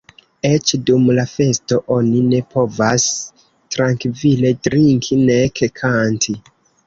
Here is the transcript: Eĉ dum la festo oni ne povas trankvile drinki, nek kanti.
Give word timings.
Eĉ 0.47 0.71
dum 0.89 1.03
la 1.17 1.25
festo 1.33 1.77
oni 1.95 2.21
ne 2.29 2.39
povas 2.55 3.05
trankvile 3.75 4.53
drinki, 4.69 5.19
nek 5.31 5.63
kanti. 5.81 6.35